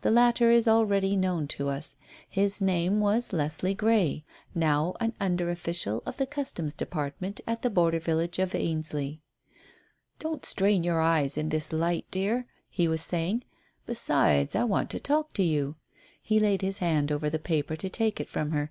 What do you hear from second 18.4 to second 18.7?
her.